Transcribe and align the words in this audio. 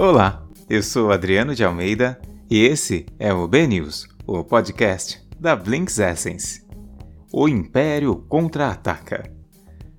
Olá, 0.00 0.46
eu 0.70 0.80
sou 0.80 1.10
Adriano 1.10 1.56
de 1.56 1.64
Almeida 1.64 2.22
e 2.48 2.64
esse 2.64 3.04
é 3.18 3.34
o 3.34 3.48
B-News, 3.48 4.06
o 4.24 4.44
podcast 4.44 5.20
da 5.40 5.56
Blinks 5.56 5.98
Essence. 5.98 6.64
O 7.32 7.48
Império 7.48 8.14
contra-ataca. 8.28 9.28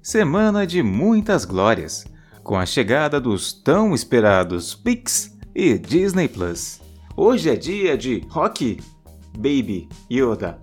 Semana 0.02 0.66
de 0.66 0.82
muitas 0.82 1.44
glórias, 1.44 2.06
com 2.46 2.58
a 2.58 2.66
chegada 2.66 3.20
dos 3.20 3.52
tão 3.52 3.94
esperados 3.94 4.74
Pix 4.74 5.38
e 5.54 5.78
Disney 5.78 6.30
Plus. 6.30 6.80
Hoje 7.14 7.50
é 7.50 7.58
dia 7.58 7.98
de 7.98 8.24
Rock, 8.30 8.80
Baby, 9.38 9.90
Yoda, 10.10 10.62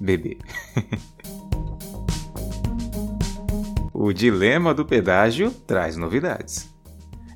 bebê. 0.00 0.38
o 3.92 4.10
dilema 4.10 4.72
do 4.72 4.86
pedágio 4.86 5.50
traz 5.66 5.98
novidades. 5.98 6.66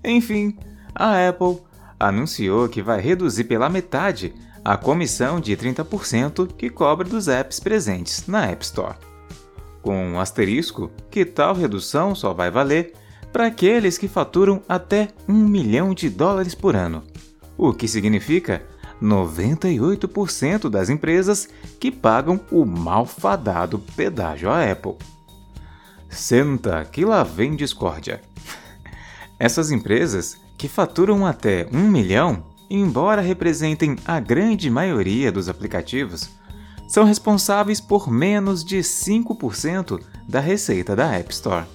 Enfim, 0.02 0.56
a 0.94 1.28
Apple 1.28 1.60
anunciou 1.98 2.68
que 2.68 2.82
vai 2.82 3.00
reduzir 3.00 3.44
pela 3.44 3.68
metade 3.68 4.34
a 4.64 4.76
comissão 4.76 5.40
de 5.40 5.56
30% 5.56 6.48
que 6.56 6.70
cobra 6.70 7.06
dos 7.06 7.28
apps 7.28 7.60
presentes 7.60 8.26
na 8.26 8.46
App 8.46 8.64
Store. 8.64 8.96
Com 9.82 10.12
um 10.12 10.20
asterisco 10.20 10.90
que 11.10 11.24
tal 11.24 11.54
redução 11.54 12.14
só 12.14 12.32
vai 12.32 12.50
valer 12.50 12.94
para 13.32 13.46
aqueles 13.46 13.98
que 13.98 14.08
faturam 14.08 14.62
até 14.68 15.08
1 15.28 15.34
milhão 15.34 15.92
de 15.92 16.08
dólares 16.08 16.54
por 16.54 16.76
ano, 16.76 17.02
o 17.58 17.72
que 17.72 17.86
significa 17.88 18.62
98% 19.02 20.70
das 20.70 20.88
empresas 20.88 21.48
que 21.78 21.90
pagam 21.90 22.40
o 22.50 22.64
malfadado 22.64 23.78
pedágio 23.78 24.50
à 24.50 24.70
Apple. 24.70 24.94
Senta 26.08 26.84
que 26.84 27.04
lá 27.04 27.22
vem 27.22 27.56
discórdia. 27.56 28.22
Essas 29.38 29.70
empresas 29.70 30.38
que 30.56 30.68
faturam 30.68 31.26
até 31.26 31.68
1 31.72 31.78
milhão, 31.88 32.44
embora 32.70 33.20
representem 33.20 33.96
a 34.04 34.20
grande 34.20 34.70
maioria 34.70 35.30
dos 35.30 35.48
aplicativos, 35.48 36.30
são 36.88 37.04
responsáveis 37.04 37.80
por 37.80 38.10
menos 38.10 38.64
de 38.64 38.78
5% 38.78 40.00
da 40.28 40.40
receita 40.40 40.94
da 40.94 41.12
App 41.14 41.32
Store. 41.32 41.66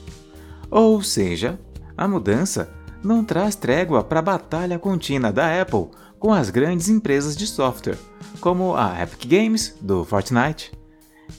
Ou 0.69 1.01
seja, 1.01 1.59
a 1.97 2.07
mudança 2.07 2.71
não 3.03 3.23
traz 3.23 3.55
trégua 3.55 4.03
para 4.03 4.19
a 4.19 4.23
batalha 4.23 4.77
contínua 4.77 5.31
da 5.31 5.61
Apple 5.61 5.87
com 6.19 6.33
as 6.33 6.49
grandes 6.49 6.89
empresas 6.89 7.35
de 7.35 7.47
software, 7.47 7.97
como 8.39 8.75
a 8.75 9.01
Epic 9.01 9.25
Games 9.25 9.75
do 9.81 10.03
Fortnite, 10.03 10.71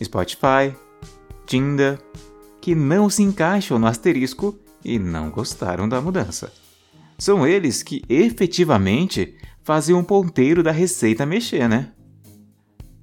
Spotify, 0.03 0.75
Tinder, 1.47 1.99
que 2.61 2.75
não 2.75 3.11
se 3.11 3.23
encaixam 3.23 3.79
no 3.79 3.87
asterisco 3.87 4.59
e 4.85 4.99
não 4.99 5.31
gostaram 5.31 5.89
da 5.89 6.01
mudança. 6.01 6.53
São 7.21 7.47
eles 7.47 7.83
que 7.83 8.03
efetivamente 8.09 9.37
fazem 9.63 9.95
um 9.95 10.03
ponteiro 10.03 10.63
da 10.63 10.73
receita 10.73 11.27
mexer, 11.27 11.69
né? 11.69 11.93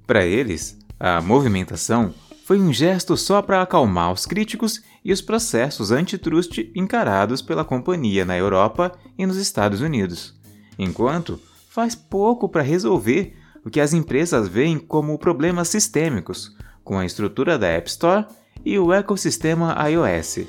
Para 0.08 0.26
eles, 0.26 0.76
a 0.98 1.20
movimentação 1.22 2.12
foi 2.44 2.58
um 2.58 2.72
gesto 2.72 3.16
só 3.16 3.40
para 3.40 3.62
acalmar 3.62 4.12
os 4.12 4.26
críticos 4.26 4.82
e 5.04 5.12
os 5.12 5.20
processos 5.20 5.92
antitrust 5.92 6.68
encarados 6.74 7.40
pela 7.40 7.64
companhia 7.64 8.24
na 8.24 8.36
Europa 8.36 8.90
e 9.16 9.24
nos 9.24 9.36
Estados 9.36 9.80
Unidos, 9.80 10.34
enquanto 10.76 11.40
faz 11.70 11.94
pouco 11.94 12.48
para 12.48 12.62
resolver 12.62 13.36
o 13.64 13.70
que 13.70 13.80
as 13.80 13.92
empresas 13.92 14.48
veem 14.48 14.80
como 14.80 15.16
problemas 15.16 15.68
sistêmicos 15.68 16.56
com 16.82 16.98
a 16.98 17.06
estrutura 17.06 17.56
da 17.56 17.68
App 17.68 17.88
Store 17.88 18.26
e 18.64 18.76
o 18.80 18.92
ecossistema 18.92 19.76
iOS. 19.88 20.40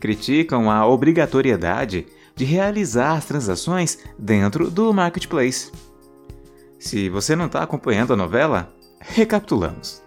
Criticam 0.00 0.68
a 0.68 0.84
obrigatoriedade 0.84 2.06
de 2.36 2.44
realizar 2.44 3.16
as 3.16 3.24
transações 3.24 3.98
dentro 4.18 4.70
do 4.70 4.92
marketplace. 4.92 5.72
Se 6.78 7.08
você 7.08 7.34
não 7.34 7.46
está 7.46 7.62
acompanhando 7.62 8.12
a 8.12 8.16
novela, 8.16 8.72
recapitulamos. 9.00 10.02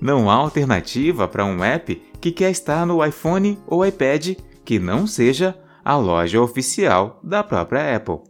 Não 0.00 0.30
há 0.30 0.34
alternativa 0.34 1.26
para 1.26 1.44
um 1.44 1.64
app 1.64 2.00
que 2.20 2.30
quer 2.30 2.50
estar 2.50 2.86
no 2.86 3.04
iPhone 3.04 3.58
ou 3.66 3.84
iPad 3.84 4.36
que 4.64 4.78
não 4.78 5.06
seja 5.06 5.58
a 5.84 5.96
loja 5.96 6.40
oficial 6.40 7.18
da 7.24 7.42
própria 7.42 7.96
Apple. 7.96 8.20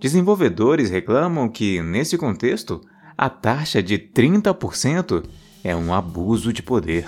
Desenvolvedores 0.00 0.90
reclamam 0.90 1.48
que, 1.48 1.82
nesse 1.82 2.16
contexto, 2.16 2.80
a 3.16 3.28
taxa 3.28 3.82
de 3.82 3.98
30% 3.98 5.24
é 5.62 5.76
um 5.76 5.94
abuso 5.94 6.52
de 6.52 6.62
poder. 6.62 7.06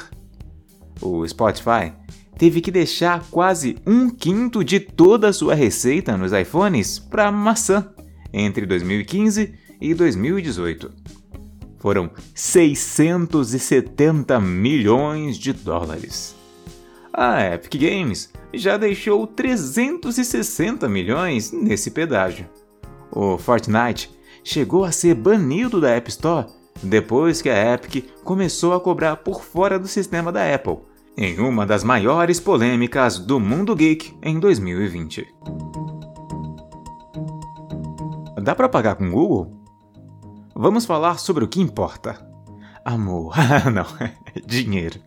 O 1.00 1.26
Spotify 1.26 1.92
teve 2.38 2.60
que 2.60 2.70
deixar 2.70 3.24
quase 3.30 3.76
um 3.86 4.10
quinto 4.10 4.62
de 4.62 4.78
toda 4.78 5.32
sua 5.32 5.54
receita 5.54 6.16
nos 6.16 6.32
iPhones 6.32 6.98
para 6.98 7.32
maçã 7.32 7.88
entre 8.32 8.66
2015 8.66 9.54
e 9.80 9.94
2018. 9.94 10.92
Foram 11.78 12.10
670 12.34 14.41
milhões 14.41 15.38
de 15.38 15.52
dólares. 15.52 16.34
A 17.12 17.54
Epic 17.54 17.80
Games 17.80 18.30
já 18.53 18.76
deixou 18.76 19.26
360 19.26 20.88
milhões 20.88 21.53
nesse 21.53 21.91
pedágio. 21.91 22.47
O 23.10 23.38
Fortnite 23.38 24.10
chegou 24.44 24.84
a 24.84 24.92
ser 24.92 25.14
banido 25.14 25.80
da 25.80 25.91
App 25.91 26.10
Store 26.10 26.47
depois 26.82 27.41
que 27.41 27.48
a 27.48 27.74
Epic 27.74 28.04
começou 28.22 28.74
a 28.74 28.80
cobrar 28.80 29.16
por 29.16 29.42
fora 29.42 29.78
do 29.78 29.88
sistema 29.88 30.30
da 30.30 30.54
Apple 30.54 30.80
em 31.16 31.38
uma 31.41 31.65
das 31.65 31.82
maiores 31.82 32.38
polêmicas 32.38 33.19
do 33.19 33.41
mundo 33.41 33.75
geek 33.75 34.19
em 34.22 34.38
2020. 34.38 35.27
Dá 38.43 38.54
para 38.54 38.69
pagar 38.69 38.97
com 38.97 39.10
Google? 39.10 39.65
Vamos 40.54 40.84
falar 40.84 41.19
sobre 41.19 41.43
o 41.44 41.49
que 41.49 41.60
importa. 41.60 42.25
Amor, 42.84 43.34
não, 43.72 43.87
dinheiro. 44.47 45.00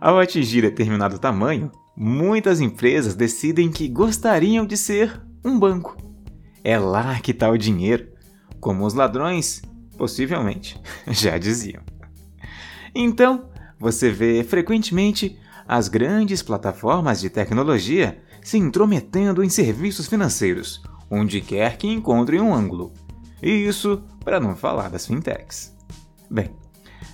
Ao 0.00 0.18
atingir 0.18 0.62
determinado 0.62 1.18
tamanho, 1.18 1.70
muitas 1.96 2.60
empresas 2.60 3.14
decidem 3.14 3.70
que 3.70 3.88
gostariam 3.88 4.66
de 4.66 4.76
ser 4.76 5.22
um 5.44 5.58
banco. 5.58 5.96
É 6.64 6.76
lá 6.78 7.20
que 7.20 7.30
está 7.30 7.48
o 7.48 7.56
dinheiro, 7.56 8.08
como 8.60 8.84
os 8.84 8.94
ladrões, 8.94 9.62
possivelmente, 9.96 10.80
já 11.06 11.38
diziam. 11.38 11.82
Então, 12.94 13.51
você 13.82 14.12
vê 14.12 14.44
frequentemente 14.44 15.36
as 15.66 15.88
grandes 15.88 16.40
plataformas 16.40 17.20
de 17.20 17.28
tecnologia 17.28 18.22
se 18.40 18.56
intrometendo 18.56 19.42
em 19.42 19.48
serviços 19.48 20.06
financeiros, 20.06 20.80
onde 21.10 21.40
quer 21.40 21.76
que 21.76 21.88
encontrem 21.88 22.40
um 22.40 22.54
ângulo. 22.54 22.92
E 23.42 23.50
isso 23.50 24.04
para 24.24 24.38
não 24.38 24.54
falar 24.54 24.88
das 24.88 25.04
fintechs. 25.04 25.76
Bem, 26.30 26.52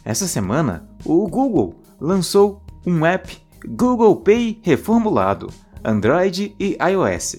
essa 0.04 0.28
semana 0.28 0.86
o 1.06 1.26
Google 1.26 1.82
lançou 1.98 2.62
um 2.86 3.06
app 3.06 3.34
Google 3.66 4.16
Pay 4.16 4.60
reformulado, 4.62 5.48
Android 5.82 6.54
e 6.60 6.76
iOS, 6.82 7.36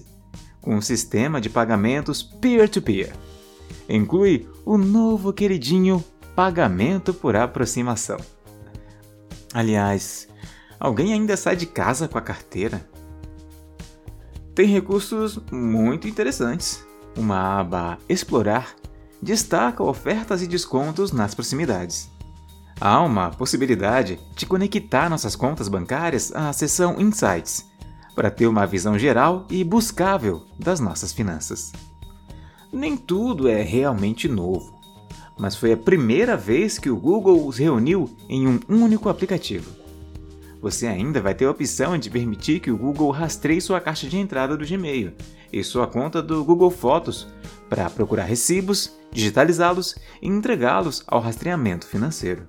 com 0.60 0.76
um 0.76 0.82
sistema 0.82 1.40
de 1.40 1.52
pagamentos 1.52 2.24
peer-to-peer. 2.24 3.14
-peer. 3.14 3.96
Inclui 3.96 4.50
o 4.66 4.76
novo 4.76 5.32
queridinho 5.32 6.04
pagamento 6.36 7.14
por 7.14 7.36
aproximação. 7.36 8.18
Aliás, 9.54 10.28
alguém 10.80 11.14
ainda 11.14 11.36
sai 11.36 11.56
de 11.56 11.66
casa 11.66 12.08
com 12.08 12.18
a 12.18 12.22
carteira? 12.22 12.88
Tem 14.54 14.68
recursos 14.68 15.40
muito 15.52 16.08
interessantes. 16.08 16.86
Uma 17.18 17.60
aba 17.60 17.98
Explorar 18.08 18.76
destaca 19.22 19.84
ofertas 19.84 20.42
e 20.42 20.48
descontos 20.48 21.12
nas 21.12 21.34
proximidades. 21.34 22.10
Há 22.80 23.02
uma 23.02 23.30
possibilidade 23.32 24.20
de 24.36 24.46
conectar 24.46 25.10
nossas 25.10 25.36
contas 25.36 25.68
bancárias 25.68 26.34
à 26.34 26.54
seção 26.54 27.00
Insights, 27.00 27.66
para 28.16 28.32
ter 28.32 28.48
uma 28.48 28.66
visão 28.66 28.98
geral 28.98 29.46
e 29.50 29.64
buscável 29.64 30.46
das 30.58 30.80
nossas 30.80 31.12
finanças. 31.12 31.74
Nem 32.72 32.96
tudo 32.96 33.48
é 33.50 33.62
realmente 33.62 34.28
novo 34.30 34.79
mas 35.40 35.56
foi 35.56 35.72
a 35.72 35.78
primeira 35.78 36.36
vez 36.36 36.78
que 36.78 36.90
o 36.90 36.98
Google 36.98 37.48
os 37.48 37.58
reuniu 37.58 38.10
em 38.28 38.48
um 38.48 38.60
único 38.68 39.08
aplicativo. 39.08 39.72
Você 40.62 40.86
ainda 40.86 41.22
vai 41.22 41.34
ter 41.34 41.46
a 41.46 41.52
opção 41.52 41.98
de 41.98 42.10
permitir 42.10 42.60
que 42.60 42.70
o 42.70 42.78
Google 42.78 43.10
rastreie 43.12 43.62
sua 43.62 43.80
caixa 43.80 44.08
de 44.08 44.18
entrada 44.18 44.58
do 44.58 44.68
Gmail 44.68 45.14
e 45.52 45.64
sua 45.64 45.88
conta 45.88 46.22
do 46.22 46.44
Google 46.44 46.70
Fotos 46.70 47.28
para 47.70 47.90
procurar 47.90 48.26
recibos, 48.26 48.94
digitalizá-los 49.12 49.96
e 50.22 50.28
entregá-los 50.28 51.04
ao 51.08 51.22
rastreamento 51.22 51.88
financeiro. 51.88 52.44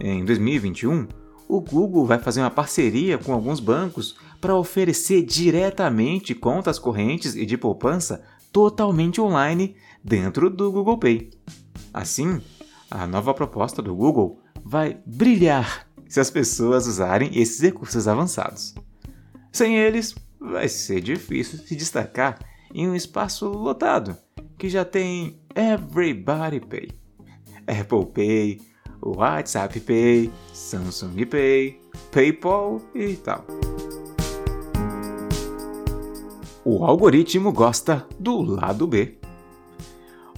Em 0.00 0.24
2021, 0.24 1.06
o 1.46 1.60
Google 1.60 2.06
vai 2.06 2.18
fazer 2.18 2.40
uma 2.40 2.50
parceria 2.50 3.18
com 3.18 3.32
alguns 3.32 3.60
bancos 3.60 4.16
para 4.40 4.56
oferecer 4.56 5.22
diretamente 5.22 6.34
contas 6.34 6.78
correntes 6.78 7.36
e 7.36 7.44
de 7.44 7.58
poupança 7.58 8.22
totalmente 8.50 9.20
online 9.20 9.76
dentro 10.02 10.48
do 10.48 10.72
Google 10.72 10.98
Pay. 10.98 11.30
Assim, 11.96 12.42
a 12.90 13.06
nova 13.06 13.32
proposta 13.32 13.80
do 13.80 13.96
Google 13.96 14.38
vai 14.62 15.00
brilhar 15.06 15.88
se 16.06 16.20
as 16.20 16.30
pessoas 16.30 16.86
usarem 16.86 17.30
esses 17.32 17.58
recursos 17.58 18.06
avançados. 18.06 18.74
Sem 19.50 19.78
eles, 19.78 20.14
vai 20.38 20.68
ser 20.68 21.00
difícil 21.00 21.58
se 21.58 21.74
destacar 21.74 22.38
em 22.74 22.86
um 22.86 22.94
espaço 22.94 23.48
lotado 23.48 24.14
que 24.58 24.68
já 24.68 24.84
tem 24.84 25.40
Everybody 25.54 26.60
Pay, 26.60 26.90
Apple 27.66 28.12
Pay, 28.12 28.60
WhatsApp 29.00 29.80
Pay, 29.80 30.30
Samsung 30.52 31.24
Pay, 31.24 31.80
PayPal 32.12 32.82
e 32.94 33.16
tal. 33.16 33.46
O 36.62 36.84
algoritmo 36.84 37.50
gosta 37.52 38.06
do 38.20 38.42
lado 38.42 38.86
B. 38.86 39.18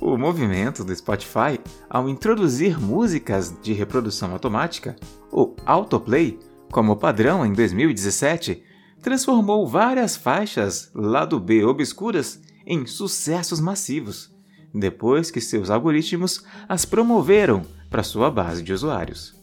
O 0.00 0.16
movimento 0.16 0.84
do 0.84 0.94
Spotify, 0.94 1.58
ao 1.90 2.08
introduzir 2.08 2.80
músicas 2.80 3.54
de 3.60 3.72
reprodução 3.72 4.30
automática, 4.32 4.94
o 5.32 5.56
autoplay, 5.66 6.38
como 6.70 6.96
padrão 6.96 7.44
em 7.44 7.52
2017, 7.52 8.62
transformou 9.02 9.66
várias 9.66 10.16
faixas 10.16 10.90
lado 10.94 11.40
B 11.40 11.64
obscuras 11.64 12.40
em 12.64 12.86
sucessos 12.86 13.60
massivos, 13.60 14.32
depois 14.72 15.30
que 15.30 15.40
seus 15.40 15.68
algoritmos 15.68 16.44
as 16.68 16.84
promoveram 16.84 17.62
para 17.90 18.02
sua 18.02 18.30
base 18.30 18.62
de 18.62 18.72
usuários. 18.72 19.34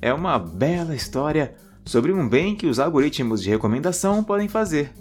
É 0.00 0.14
uma 0.14 0.38
bela 0.38 0.94
história 0.94 1.54
sobre 1.84 2.12
um 2.12 2.26
bem 2.26 2.56
que 2.56 2.66
os 2.66 2.78
algoritmos 2.78 3.42
de 3.42 3.50
recomendação 3.50 4.24
podem 4.24 4.48
fazer, 4.48 4.92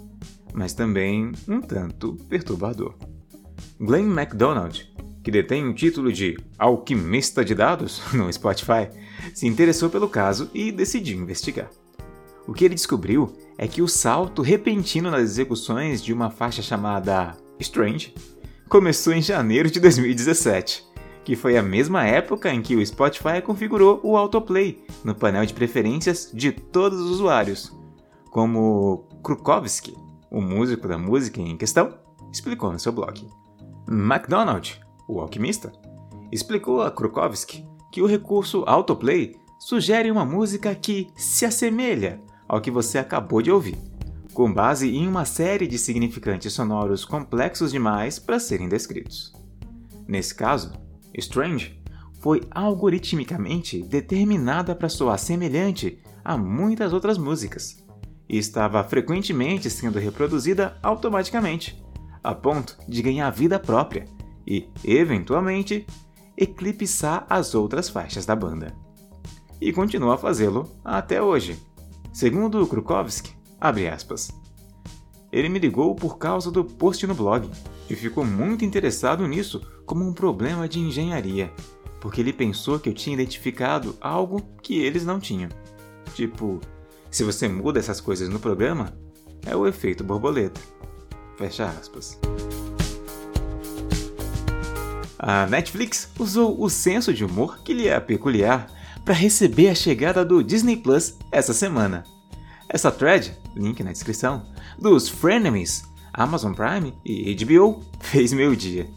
mas 0.53 0.73
também 0.73 1.31
um 1.47 1.61
tanto 1.61 2.17
perturbador. 2.27 2.95
Glenn 3.81 4.07
MacDonald, 4.07 4.91
que 5.23 5.31
detém 5.31 5.65
o 5.65 5.73
título 5.73 6.11
de 6.11 6.37
alquimista 6.57 7.45
de 7.45 7.55
dados 7.55 8.01
no 8.13 8.31
Spotify, 8.31 8.89
se 9.33 9.47
interessou 9.47 9.89
pelo 9.89 10.09
caso 10.09 10.49
e 10.53 10.69
decidiu 10.69 11.17
investigar. 11.17 11.69
O 12.45 12.53
que 12.53 12.65
ele 12.65 12.75
descobriu 12.75 13.31
é 13.57 13.67
que 13.67 13.81
o 13.81 13.87
salto 13.87 14.41
repentino 14.41 15.09
nas 15.09 15.21
execuções 15.21 16.03
de 16.03 16.11
uma 16.11 16.29
faixa 16.29 16.61
chamada 16.61 17.37
Strange 17.59 18.13
começou 18.67 19.13
em 19.13 19.21
janeiro 19.21 19.71
de 19.71 19.79
2017, 19.79 20.83
que 21.23 21.35
foi 21.35 21.57
a 21.57 21.63
mesma 21.63 22.05
época 22.05 22.53
em 22.53 22.61
que 22.61 22.75
o 22.75 22.85
Spotify 22.85 23.41
configurou 23.41 24.01
o 24.03 24.17
autoplay 24.17 24.83
no 25.05 25.15
painel 25.15 25.45
de 25.45 25.53
preferências 25.53 26.29
de 26.33 26.51
todos 26.51 26.99
os 26.99 27.11
usuários, 27.11 27.71
como 28.29 29.07
Krukowski, 29.23 29.95
o 30.29 30.41
músico 30.41 30.87
da 30.87 30.97
música 30.97 31.39
em 31.39 31.55
questão, 31.55 31.97
explicou 32.31 32.73
no 32.73 32.79
seu 32.79 32.91
blog. 32.91 33.25
McDonald, 33.89 34.79
o 35.07 35.19
alquimista, 35.19 35.71
explicou 36.31 36.81
a 36.81 36.91
Krukowski 36.91 37.65
que 37.91 38.01
o 38.01 38.05
recurso 38.05 38.63
autoplay 38.67 39.35
sugere 39.59 40.11
uma 40.11 40.23
música 40.23 40.75
que 40.75 41.07
se 41.15 41.45
assemelha 41.45 42.21
ao 42.47 42.61
que 42.61 42.69
você 42.69 42.99
acabou 42.99 43.41
de 43.41 43.51
ouvir, 43.51 43.77
com 44.33 44.53
base 44.53 44.95
em 44.95 45.07
uma 45.07 45.25
série 45.25 45.67
de 45.67 45.77
significantes 45.77 46.53
sonoros 46.53 47.03
complexos 47.03 47.71
demais 47.71 48.19
para 48.19 48.39
serem 48.39 48.69
descritos. 48.69 49.33
Nesse 50.07 50.33
caso, 50.33 50.71
Strange 51.13 51.81
foi 52.21 52.41
algoritmicamente 52.51 53.81
determinada 53.81 54.75
para 54.75 54.89
soar 54.89 55.17
semelhante 55.17 55.99
a 56.23 56.37
muitas 56.37 56.93
outras 56.93 57.17
músicas 57.17 57.83
e 58.27 58.37
estava 58.37 58.83
frequentemente 58.83 59.69
sendo 59.69 59.97
reproduzida 59.97 60.77
automaticamente, 60.83 61.83
a 62.23 62.33
ponto 62.33 62.77
de 62.87 63.01
ganhar 63.01 63.29
vida 63.29 63.59
própria 63.59 64.05
e, 64.45 64.69
eventualmente, 64.83 65.85
eclipsar 66.37 67.25
as 67.29 67.53
outras 67.53 67.89
faixas 67.89 68.25
da 68.25 68.35
banda. 68.35 68.75
E 69.61 69.73
continua 69.73 70.15
a 70.15 70.17
fazê-lo 70.17 70.69
até 70.83 71.21
hoje. 71.21 71.59
Segundo 72.13 72.65
Krukowski, 72.65 73.35
aspas. 73.59 74.31
Ele 75.31 75.49
me 75.49 75.59
ligou 75.59 75.93
por 75.93 76.17
causa 76.17 76.49
do 76.49 76.63
post 76.63 77.05
no 77.05 77.13
blog 77.13 77.49
e 77.89 77.95
ficou 77.95 78.25
muito 78.25 78.65
interessado 78.65 79.27
nisso 79.27 79.61
como 79.85 80.07
um 80.07 80.13
problema 80.13 80.67
de 80.67 80.79
engenharia, 80.79 81.51
porque 81.99 82.21
ele 82.21 82.33
pensou 82.33 82.79
que 82.79 82.89
eu 82.89 82.93
tinha 82.93 83.13
identificado 83.13 83.95
algo 84.01 84.41
que 84.63 84.79
eles 84.79 85.05
não 85.05 85.19
tinham. 85.19 85.49
Tipo, 86.15 86.59
se 87.11 87.23
você 87.23 87.47
muda 87.47 87.79
essas 87.79 87.99
coisas 87.99 88.29
no 88.29 88.39
programa, 88.39 88.93
é 89.45 89.55
o 89.55 89.67
efeito 89.67 90.03
borboleta. 90.03 90.59
Fecha 91.39 91.67
aspas. 91.67 92.19
A 95.17 95.47
Netflix 95.47 96.09
usou 96.19 96.61
o 96.61 96.69
senso 96.69 97.13
de 97.13 97.23
humor 97.23 97.59
que 97.63 97.73
lhe 97.73 97.87
é 97.87 97.97
peculiar 97.97 98.67
para 99.05 99.13
receber 99.13 99.69
a 99.69 99.75
chegada 99.75 100.25
do 100.25 100.43
Disney 100.43 100.75
Plus 100.75 101.15
essa 101.31 101.53
semana. 101.53 102.03
Essa 102.67 102.91
thread, 102.91 103.37
link 103.55 103.81
na 103.81 103.93
descrição, 103.93 104.47
dos 104.77 105.07
Frenemies, 105.07 105.85
Amazon 106.13 106.51
Prime 106.53 106.93
e 107.05 107.33
HBO 107.33 107.85
fez 108.01 108.33
meu 108.33 108.53
dia. 108.53 108.89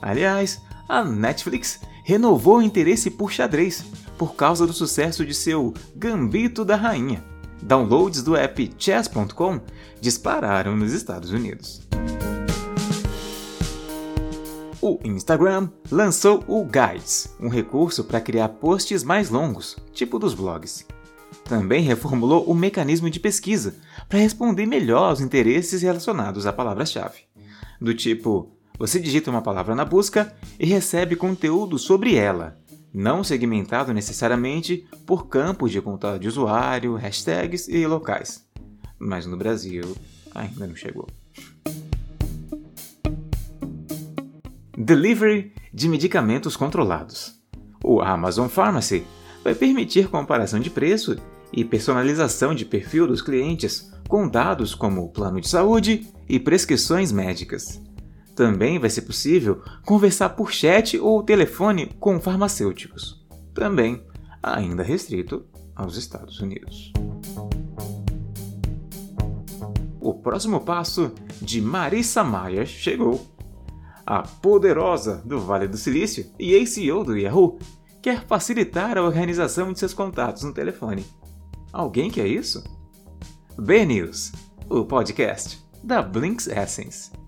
Aliás, 0.00 0.62
a 0.88 1.04
Netflix 1.04 1.78
renovou 2.04 2.56
o 2.56 2.62
interesse 2.62 3.10
por 3.10 3.30
xadrez 3.30 3.84
por 4.16 4.34
causa 4.34 4.66
do 4.66 4.72
sucesso 4.72 5.26
de 5.26 5.34
seu 5.34 5.74
Gambito 5.94 6.64
da 6.64 6.74
Rainha. 6.74 7.31
Downloads 7.62 8.22
do 8.22 8.36
app 8.36 8.74
chess.com 8.76 9.60
dispararam 10.00 10.76
nos 10.76 10.92
Estados 10.92 11.30
Unidos. 11.30 11.80
O 14.80 14.98
Instagram 15.04 15.68
lançou 15.90 16.42
o 16.48 16.64
Guides, 16.64 17.32
um 17.40 17.48
recurso 17.48 18.02
para 18.02 18.20
criar 18.20 18.48
posts 18.48 19.04
mais 19.04 19.30
longos, 19.30 19.76
tipo 19.92 20.18
dos 20.18 20.34
blogs. 20.34 20.84
Também 21.44 21.84
reformulou 21.84 22.44
o 22.44 22.54
mecanismo 22.54 23.08
de 23.08 23.20
pesquisa 23.20 23.76
para 24.08 24.18
responder 24.18 24.66
melhor 24.66 25.10
aos 25.10 25.20
interesses 25.20 25.82
relacionados 25.82 26.46
à 26.46 26.52
palavra-chave. 26.52 27.20
Do 27.80 27.94
tipo, 27.94 28.50
você 28.76 28.98
digita 28.98 29.30
uma 29.30 29.40
palavra 29.40 29.76
na 29.76 29.84
busca 29.84 30.34
e 30.58 30.66
recebe 30.66 31.14
conteúdo 31.14 31.78
sobre 31.78 32.16
ela, 32.16 32.58
não 32.92 33.24
segmentado 33.24 33.92
necessariamente 33.92 34.86
por 35.06 35.28
campos 35.28 35.70
de 35.70 35.80
conta 35.80 36.18
de 36.18 36.28
usuário, 36.28 36.94
hashtags 36.94 37.68
e 37.68 37.86
locais. 37.86 38.46
Mas 38.98 39.26
no 39.26 39.36
Brasil 39.36 39.96
ainda 40.34 40.66
não 40.66 40.76
chegou. 40.76 41.08
Delivery 44.76 45.52
de 45.72 45.88
medicamentos 45.88 46.56
controlados. 46.56 47.40
O 47.84 48.00
Amazon 48.00 48.48
Pharmacy 48.48 49.04
vai 49.42 49.54
permitir 49.54 50.08
comparação 50.08 50.60
de 50.60 50.70
preço 50.70 51.16
e 51.52 51.64
personalização 51.64 52.54
de 52.54 52.64
perfil 52.64 53.06
dos 53.06 53.20
clientes 53.20 53.90
com 54.08 54.28
dados 54.28 54.74
como 54.74 55.08
plano 55.10 55.40
de 55.40 55.48
saúde 55.48 56.06
e 56.28 56.38
prescrições 56.38 57.12
médicas. 57.12 57.80
Também 58.34 58.78
vai 58.78 58.88
ser 58.88 59.02
possível 59.02 59.62
conversar 59.84 60.30
por 60.30 60.52
chat 60.52 60.98
ou 60.98 61.22
telefone 61.22 61.86
com 62.00 62.18
farmacêuticos, 62.18 63.24
também 63.54 64.02
ainda 64.42 64.82
restrito 64.82 65.44
aos 65.74 65.96
Estados 65.96 66.40
Unidos. 66.40 66.92
O 70.00 70.14
próximo 70.14 70.60
passo 70.60 71.12
de 71.40 71.60
Marissa 71.60 72.24
Mayer 72.24 72.66
chegou 72.66 73.32
a 74.06 74.22
poderosa 74.22 75.22
do 75.24 75.40
Vale 75.40 75.68
do 75.68 75.76
Silício 75.76 76.26
e 76.38 76.54
ex-CEO 76.54 77.04
do 77.04 77.16
Yahoo, 77.16 77.58
quer 78.00 78.26
facilitar 78.26 78.98
a 78.98 79.02
organização 79.02 79.72
de 79.72 79.78
seus 79.78 79.94
contatos 79.94 80.42
no 80.42 80.52
telefone. 80.52 81.06
Alguém 81.72 82.10
quer 82.10 82.26
isso? 82.26 82.64
B-News, 83.58 84.32
o 84.68 84.84
podcast 84.84 85.64
da 85.84 86.02
Blinks 86.02 86.48
Essence. 86.48 87.21